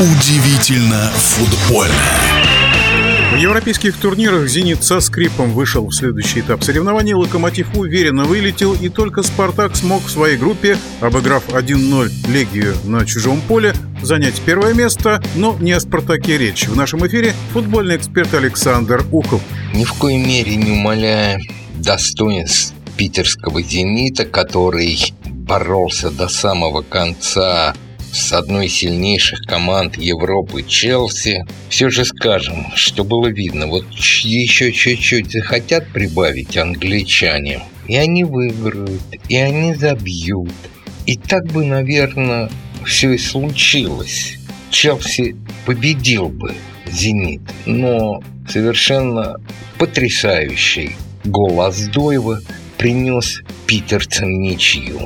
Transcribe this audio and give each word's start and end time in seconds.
Удивительно 0.00 1.10
футбольно. 1.10 1.92
В 3.32 3.36
европейских 3.36 3.96
турнирах 3.96 4.46
«Зенит» 4.46 4.84
со 4.84 5.00
скрипом 5.00 5.50
вышел 5.50 5.88
в 5.88 5.92
следующий 5.92 6.38
этап 6.38 6.62
соревнований, 6.62 7.14
«Локомотив» 7.14 7.74
уверенно 7.74 8.22
вылетел, 8.22 8.74
и 8.74 8.90
только 8.90 9.24
«Спартак» 9.24 9.74
смог 9.74 10.04
в 10.04 10.10
своей 10.10 10.36
группе, 10.36 10.78
обыграв 11.00 11.48
1-0 11.48 12.10
«Легию» 12.28 12.76
на 12.84 13.04
чужом 13.04 13.40
поле, 13.40 13.74
занять 14.00 14.40
первое 14.46 14.72
место, 14.72 15.20
но 15.34 15.56
не 15.58 15.72
о 15.72 15.80
«Спартаке» 15.80 16.38
речь. 16.38 16.68
В 16.68 16.76
нашем 16.76 17.04
эфире 17.08 17.34
футбольный 17.52 17.96
эксперт 17.96 18.32
Александр 18.34 19.04
Ухов. 19.10 19.42
Ни 19.74 19.82
в 19.82 19.94
коей 19.94 20.24
мере 20.24 20.54
не 20.54 20.78
умаляя 20.78 21.40
достоинств 21.74 22.72
питерского 22.96 23.60
«Зенита», 23.62 24.24
который 24.24 25.12
боролся 25.24 26.10
до 26.10 26.28
самого 26.28 26.82
конца 26.82 27.74
с 28.12 28.32
одной 28.32 28.66
из 28.66 28.74
сильнейших 28.74 29.40
команд 29.42 29.96
Европы 29.96 30.62
Челси, 30.62 31.44
все 31.68 31.90
же 31.90 32.04
скажем, 32.04 32.66
что 32.74 33.04
было 33.04 33.28
видно, 33.28 33.66
вот 33.66 33.84
еще 33.92 34.72
чуть-чуть 34.72 35.30
захотят 35.30 35.88
прибавить 35.88 36.56
англичане, 36.56 37.62
и 37.86 37.96
они 37.96 38.24
выиграют, 38.24 39.02
и 39.28 39.36
они 39.36 39.74
забьют. 39.74 40.52
И 41.06 41.16
так 41.16 41.46
бы, 41.52 41.64
наверное, 41.64 42.50
все 42.84 43.12
и 43.12 43.18
случилось. 43.18 44.36
Челси 44.70 45.36
победил 45.64 46.28
бы 46.28 46.54
«Зенит», 46.90 47.42
но 47.66 48.22
совершенно 48.48 49.36
потрясающий 49.78 50.96
гол 51.24 51.62
Аздоева 51.62 52.40
принес 52.76 53.42
питерцам 53.66 54.40
ничью. 54.40 55.00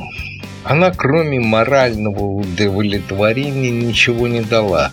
Она, 0.65 0.91
кроме 0.91 1.41
морального 1.41 2.25
удовлетворения, 2.25 3.71
ничего 3.71 4.29
не 4.29 4.41
дала. 4.41 4.91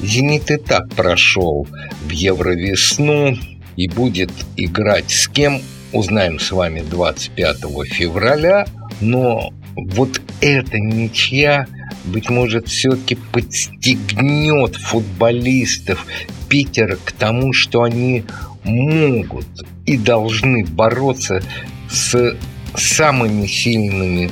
«Зенит» 0.00 0.50
и 0.50 0.56
так 0.56 0.88
прошел 0.94 1.66
в 2.06 2.10
Евровесну 2.10 3.36
и 3.76 3.88
будет 3.88 4.30
играть 4.56 5.10
с 5.10 5.28
кем, 5.28 5.60
узнаем 5.92 6.38
с 6.38 6.52
вами 6.52 6.80
25 6.80 7.56
февраля, 7.86 8.66
но 9.00 9.52
вот 9.76 10.20
эта 10.40 10.78
ничья, 10.78 11.66
быть 12.04 12.30
может, 12.30 12.68
все-таки 12.68 13.16
подстегнет 13.32 14.76
футболистов 14.76 16.06
Питера 16.48 16.96
к 16.96 17.12
тому, 17.12 17.52
что 17.52 17.82
они 17.82 18.24
могут 18.64 19.46
и 19.86 19.96
должны 19.96 20.64
бороться 20.64 21.42
с 21.90 22.36
самыми 22.74 23.46
сильными 23.46 24.30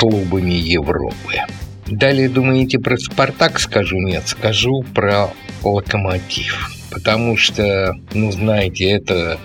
клубами 0.00 0.54
Европы. 0.54 1.42
Далее 1.86 2.30
думаете 2.30 2.78
про 2.78 2.96
«Спартак» 2.96 3.60
скажу? 3.60 3.98
Нет, 3.98 4.22
скажу 4.26 4.82
про 4.94 5.28
«Локомотив». 5.62 6.70
Потому 6.90 7.36
что, 7.36 7.92
ну, 8.14 8.32
знаете, 8.32 8.88
это 8.88 9.38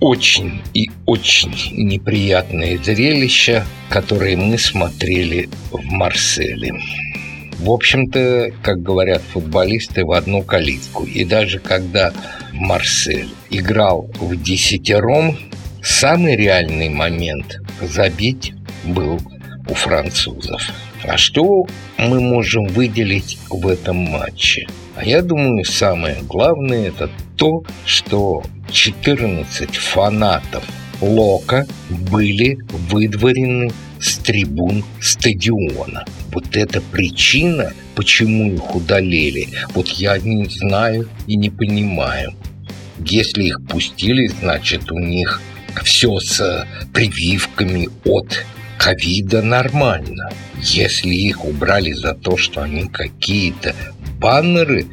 очень 0.00 0.60
и 0.74 0.90
очень 1.06 1.54
неприятное 1.72 2.76
зрелище, 2.76 3.64
которое 3.88 4.36
мы 4.36 4.58
смотрели 4.58 5.48
в 5.70 5.82
Марселе. 5.84 6.74
В 7.60 7.70
общем-то, 7.70 8.50
как 8.62 8.82
говорят 8.82 9.22
футболисты, 9.22 10.04
в 10.04 10.12
одну 10.12 10.42
калитку. 10.42 11.04
И 11.04 11.24
даже 11.24 11.60
когда 11.60 12.12
Марсель 12.52 13.30
играл 13.48 14.10
в 14.20 14.36
десятером, 14.36 15.38
самый 15.82 16.36
реальный 16.36 16.90
момент 16.90 17.56
забить 17.80 18.52
был 18.84 19.18
у 19.68 19.74
французов. 19.74 20.62
А 21.04 21.16
что 21.16 21.66
мы 21.98 22.20
можем 22.20 22.66
выделить 22.66 23.38
в 23.50 23.66
этом 23.68 23.96
матче? 23.96 24.66
А 24.96 25.04
я 25.04 25.22
думаю, 25.22 25.64
самое 25.64 26.18
главное 26.22 26.88
это 26.88 27.10
то, 27.36 27.64
что 27.84 28.42
14 28.70 29.76
фанатов 29.76 30.64
Лока 31.00 31.66
были 31.90 32.58
выдворены 32.90 33.72
с 34.00 34.16
трибун 34.18 34.84
стадиона. 35.00 36.04
Вот 36.32 36.56
это 36.56 36.80
причина, 36.80 37.72
почему 37.94 38.52
их 38.52 38.74
удалили, 38.74 39.48
вот 39.74 39.88
я 39.88 40.18
не 40.18 40.46
знаю 40.46 41.08
и 41.26 41.36
не 41.36 41.50
понимаю. 41.50 42.34
Если 43.04 43.44
их 43.44 43.66
пустили, 43.68 44.28
значит 44.28 44.90
у 44.92 44.98
них 44.98 45.40
все 45.82 46.18
с 46.20 46.66
прививками 46.92 47.88
от 48.04 48.44
ковида 48.84 49.40
нормально. 49.40 50.28
Если 50.60 51.08
их 51.08 51.46
убрали 51.46 51.92
за 51.92 52.12
то, 52.12 52.36
что 52.36 52.62
они 52.62 52.86
какие-то 52.86 53.74
баннеры 54.20 54.86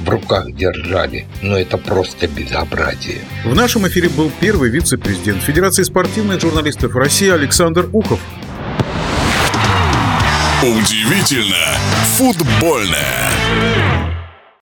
в 0.00 0.08
руках 0.08 0.52
держали, 0.56 1.24
но 1.40 1.56
это 1.56 1.78
просто 1.78 2.26
безобразие. 2.26 3.20
В 3.44 3.54
нашем 3.54 3.86
эфире 3.86 4.08
был 4.08 4.32
первый 4.40 4.70
вице-президент 4.70 5.40
Федерации 5.40 5.84
спортивных 5.84 6.40
журналистов 6.40 6.96
России 6.96 7.30
Александр 7.30 7.88
Ухов. 7.92 8.18
Удивительно 10.60 11.78
футбольное. 12.16 14.17